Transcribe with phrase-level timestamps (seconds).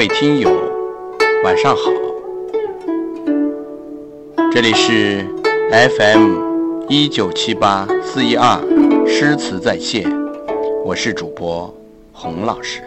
[0.00, 0.50] 各位听友，
[1.44, 1.82] 晚上好，
[4.50, 5.22] 这里是
[5.70, 8.58] FM 一九七八四一二
[9.06, 10.10] 诗词在线，
[10.86, 11.70] 我是主播
[12.14, 12.80] 洪老师。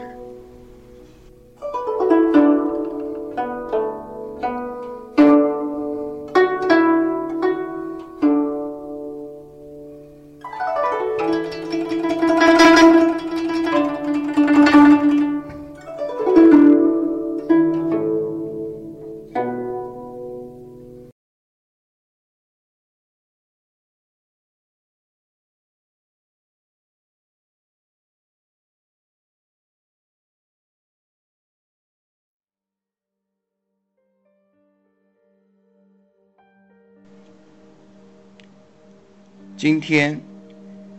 [39.63, 40.19] 今天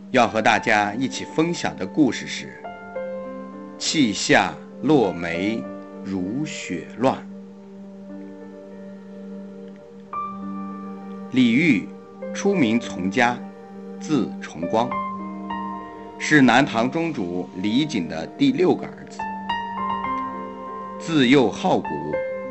[0.09, 2.59] 要和大家一起分享的故事是
[3.77, 5.63] “气下落梅
[6.03, 7.15] 如雪乱”。
[11.29, 11.87] 李煜，
[12.33, 13.37] 初名从家，
[13.99, 14.89] 字重光，
[16.17, 19.19] 是南唐中主李璟的第六个儿子。
[20.97, 21.87] 自幼好古，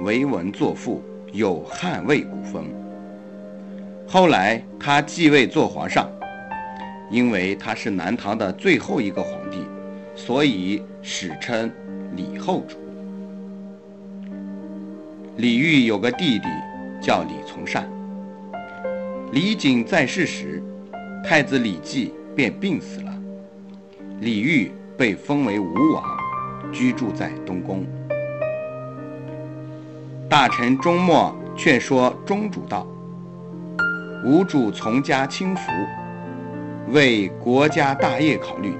[0.04, 2.83] 为文作赋，有汉魏古风。
[4.06, 6.08] 后来他继位做皇上，
[7.10, 9.66] 因为他是南唐的最后一个皇帝，
[10.14, 11.70] 所以史称
[12.14, 12.76] 李后主。
[15.36, 16.46] 李煜有个弟弟
[17.00, 17.88] 叫李从善。
[19.32, 20.62] 李璟在世时，
[21.24, 23.12] 太子李继便病死了，
[24.20, 26.04] 李煜被封为吴王，
[26.72, 27.84] 居住在东宫。
[30.28, 32.86] 大臣钟默劝说钟主道。
[34.24, 35.70] 吾主从家轻浮，
[36.88, 38.74] 为国家大业考虑，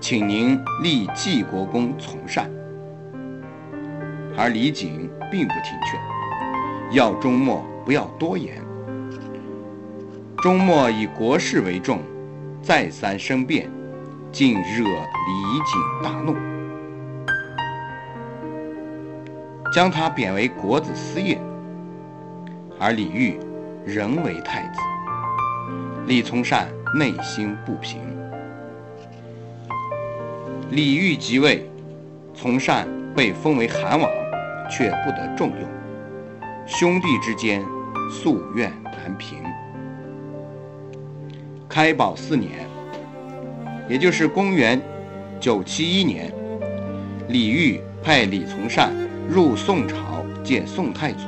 [0.00, 2.50] 请您立济国公从善。
[4.34, 6.00] 而李璟并不听劝，
[6.96, 8.62] 要钟默不要多言。
[10.38, 12.00] 钟默以国事为重，
[12.62, 13.70] 再三申辩，
[14.32, 16.34] 竟惹李璟大怒，
[19.70, 21.38] 将他贬为国子司业。
[22.80, 23.47] 而李煜。
[23.88, 24.80] 仍为太子，
[26.06, 28.02] 李从善内心不平。
[30.70, 31.66] 李煜即位，
[32.34, 34.10] 从善被封为韩王，
[34.70, 35.68] 却不得重用，
[36.66, 37.64] 兄弟之间
[38.10, 39.38] 夙愿难平。
[41.66, 42.68] 开宝四年，
[43.88, 44.78] 也就是公元
[45.40, 46.34] 971年，
[47.28, 48.92] 李煜派李从善
[49.26, 51.24] 入宋朝见宋太祖。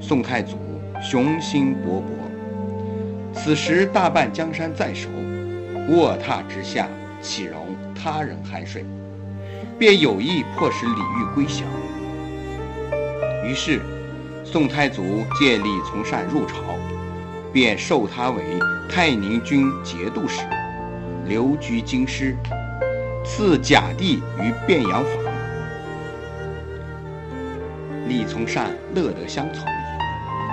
[0.00, 0.65] 宋太祖。
[1.08, 2.08] 雄心勃勃，
[3.32, 5.08] 此时大半江山在手，
[5.88, 6.88] 卧榻之下
[7.22, 8.84] 岂容他人酣睡？
[9.78, 11.62] 便有意迫使李煜归降。
[13.44, 13.80] 于是，
[14.42, 16.56] 宋太祖借李从善入朝，
[17.52, 18.42] 便授他为
[18.90, 20.42] 太宁军节度使，
[21.24, 22.36] 留居京师，
[23.24, 25.22] 赐甲第于汴阳坊。
[28.08, 29.64] 李从善乐得相从。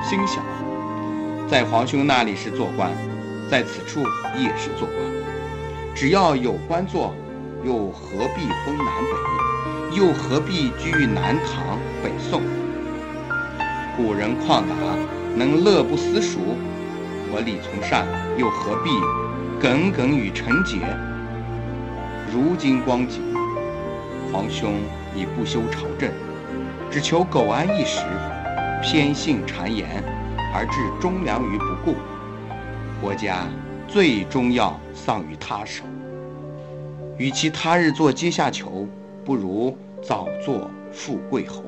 [0.04, 0.44] 心想，
[1.48, 2.92] 在皇兄那里是做官，
[3.50, 4.02] 在此处
[4.38, 4.98] 也是做官。
[5.96, 7.16] 只要有官做，
[7.64, 9.98] 又何必分南北？
[9.98, 12.42] 又何必居于南唐、北宋？
[13.96, 14.76] 古人旷达，
[15.38, 16.40] 能乐不思蜀。
[17.32, 18.06] 我李从善
[18.38, 18.90] 又何必
[19.60, 20.80] 耿耿于陈节？
[22.32, 23.22] 如今光景，
[24.32, 24.74] 皇兄
[25.16, 26.12] 已不修朝政，
[26.92, 28.02] 只求苟安一时。
[28.84, 30.04] 偏信谗言，
[30.54, 31.96] 而置忠良于不顾，
[33.02, 33.48] 国家
[33.88, 35.86] 最终要丧于他手。
[37.18, 38.86] 与其他日做阶下囚，
[39.24, 41.64] 不如早做富贵侯。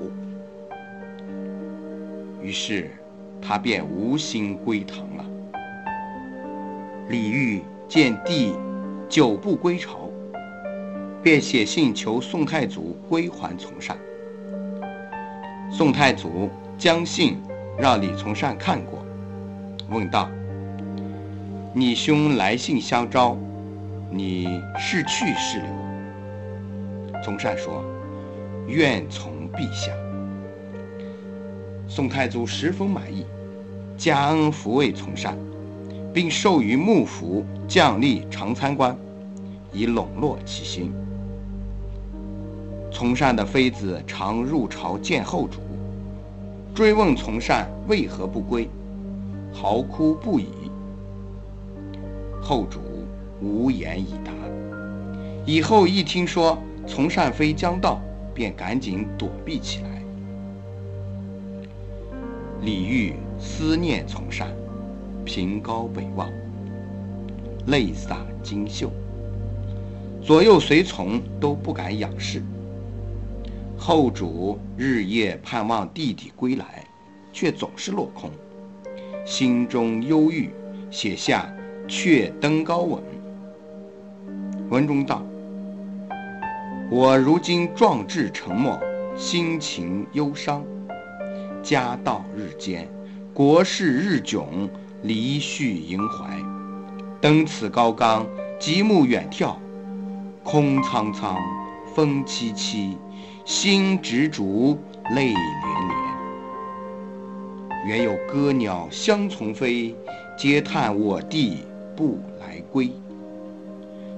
[2.42, 2.92] 于是，
[3.42, 5.26] 他便无心归唐了。
[7.08, 8.54] 李煜见帝
[9.08, 10.10] 久不归朝，
[11.24, 13.98] 便写信求宋太祖归还从善。
[15.72, 16.50] 宋太祖。
[16.78, 17.42] 将信
[17.78, 19.04] 让李从善看过，
[19.90, 20.30] 问道
[21.74, 23.38] ：“你兄来信相招，
[24.12, 25.68] 你是去是留？”
[27.24, 27.84] 从善说
[28.68, 29.92] ：“愿从陛下。”
[31.88, 33.26] 宋太祖十分满意，
[33.98, 35.38] 加恩抚慰从善，
[36.14, 38.96] 并授予幕府将吏长参官，
[39.72, 40.92] 以笼络其心。
[42.92, 45.60] 从善的妃子常入朝见后主。
[46.76, 48.70] 追问从善为何不归，
[49.54, 50.50] 嚎哭不已。
[52.42, 52.82] 后主
[53.42, 54.34] 无言以答。
[55.46, 58.02] 以后一听说从善妃将到，
[58.34, 60.04] 便赶紧躲避起来。
[62.62, 64.50] 李煜思念从善，
[65.24, 66.30] 凭高北望，
[67.68, 68.92] 泪洒襟袖，
[70.22, 72.44] 左右随从都不敢仰视。
[73.78, 76.84] 后主日夜盼望弟弟归来，
[77.32, 78.32] 却总是落空，
[79.26, 80.50] 心中忧郁，
[80.90, 81.48] 写下
[81.88, 83.04] 《却登高文》。
[84.70, 85.22] 文中道
[86.90, 88.80] ：“我如今壮志沉没，
[89.16, 90.64] 心情忧伤。
[91.62, 92.88] 家道日艰，
[93.34, 94.46] 国事日窘，
[95.04, 96.40] 离绪萦怀。
[97.22, 98.26] 登此高冈，
[98.58, 99.56] 极目远眺，
[100.44, 101.38] 空苍苍，
[101.94, 102.96] 风凄凄。”
[103.46, 104.76] 心执着，
[105.12, 105.94] 泪涟涟。
[107.86, 109.96] 原有歌鸟相从飞，
[110.36, 111.60] 嗟叹我弟
[111.96, 112.92] 不来归。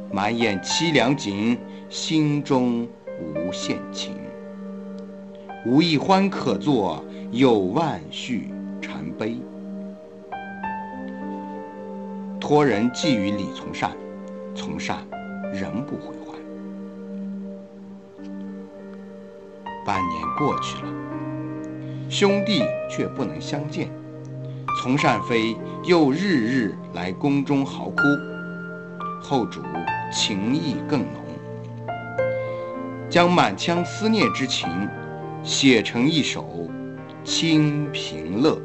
[0.09, 1.59] 满眼凄凉景，
[1.89, 2.87] 心中
[3.19, 4.15] 无限情。
[5.65, 8.49] 无一欢可作，有万绪
[8.81, 9.35] 缠悲。
[12.39, 13.91] 托人寄予李从善，
[14.55, 15.05] 从善
[15.53, 16.16] 仍不回。
[19.87, 20.91] 半年过去了，
[22.09, 23.89] 兄弟却不能相见。
[24.81, 25.55] 从善妃
[25.85, 28.01] 又日日来宫中嚎哭，
[29.21, 29.61] 后主
[30.11, 31.23] 情意更浓，
[33.09, 34.67] 将满腔思念之情
[35.41, 36.43] 写成一首
[37.23, 38.55] 《清平乐》。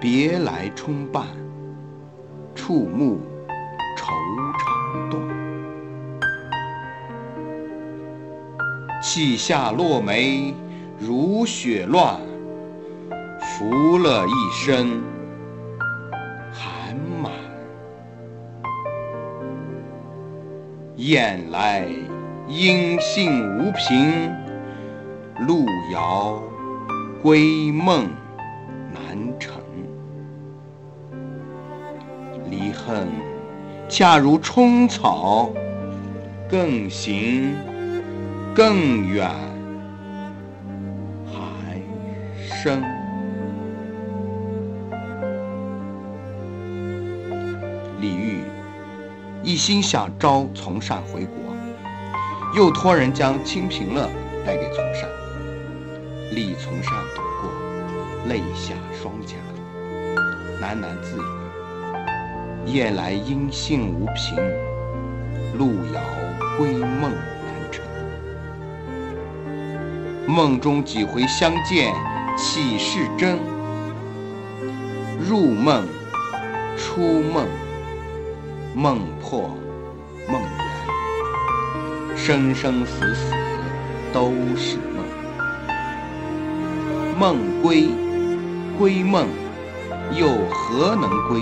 [0.00, 1.26] 别来冲半，
[2.54, 3.18] 触目
[5.10, 5.20] 肠。
[9.02, 10.54] 泣下落梅
[10.98, 12.20] 如雪乱，
[13.40, 15.02] 拂了一身
[16.52, 17.32] 寒满。
[20.96, 21.86] 雁来
[22.48, 24.32] 音信无凭，
[25.46, 26.42] 路遥
[27.22, 28.08] 归梦
[28.92, 29.62] 难成。
[32.48, 33.08] 离恨
[33.88, 35.50] 恰如冲草，
[36.48, 37.54] 更行。
[38.54, 39.30] 更远
[41.26, 41.78] 还
[42.40, 42.82] 生。
[48.00, 48.44] 李煜
[49.42, 51.36] 一心想招从善回国，
[52.54, 54.08] 又托人将《清平乐》
[54.46, 55.06] 带给从善。
[56.32, 57.50] 李从善读过，
[58.26, 58.72] 泪下
[59.02, 59.36] 双颊，
[60.62, 61.22] 喃喃自语
[62.66, 64.36] ：“夜来音信无凭，
[65.56, 66.00] 路遥
[66.58, 67.84] 归梦难成。”
[70.26, 71.94] 梦中几回相见，
[72.36, 73.38] 岂是真？
[75.18, 75.86] 入梦，
[76.76, 77.46] 出梦，
[78.74, 79.56] 梦破
[80.28, 83.32] 梦圆，生生死死
[84.12, 85.06] 都是梦。
[87.18, 87.88] 梦归，
[88.76, 89.28] 归梦，
[90.12, 91.40] 又何能归？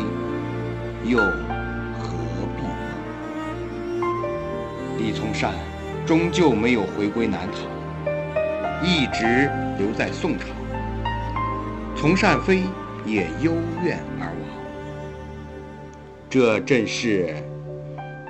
[1.05, 2.09] 又何
[2.57, 2.63] 必
[4.01, 4.11] 梦？
[4.99, 5.53] 李从善
[6.07, 7.61] 终究没有回归南唐。
[8.83, 10.47] 一直留在宋朝，
[11.97, 12.65] 从善妃
[13.07, 13.53] 也幽
[13.83, 14.37] 怨而亡。
[16.29, 17.35] 这正是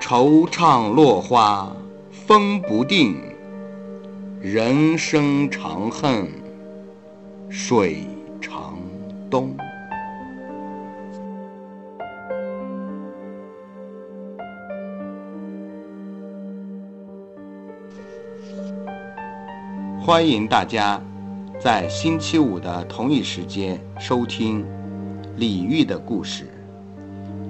[0.00, 1.74] 惆怅落花
[2.10, 3.16] 风不定，
[4.40, 6.28] 人生长恨
[7.48, 8.06] 水
[8.40, 8.78] 长
[9.28, 9.56] 东。
[20.06, 21.00] 欢迎大家
[21.58, 24.62] 在星期五的同一时间收听
[25.38, 26.46] 李煜的故事。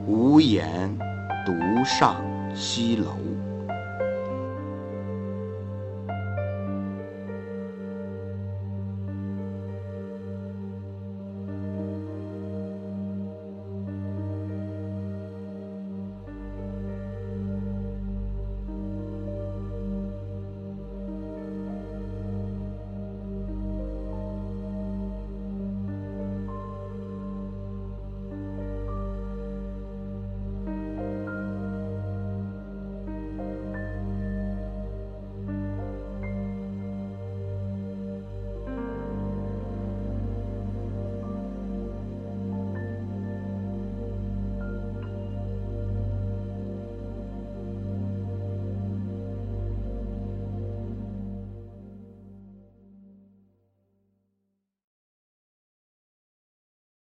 [0.07, 0.97] 无言
[1.45, 1.53] 独
[1.85, 3.34] 上西楼。